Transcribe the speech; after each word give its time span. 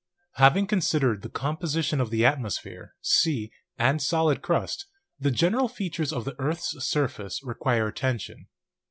Having 0.37 0.65
considered 0.65 1.21
the 1.21 1.29
composition 1.29 2.01
of 2.01 2.09
the 2.09 2.25
atmosphere, 2.25 2.95
sea, 3.01 3.51
and 3.77 4.01
solid 4.01 4.41
crust, 4.41 4.87
the 5.19 5.29
general 5.29 5.67
features 5.67 6.11
of 6.11 6.25
the 6.25 6.33
earths 6.39 6.75
surface 6.83 7.43
require 7.43 7.89
attention. 7.89 8.47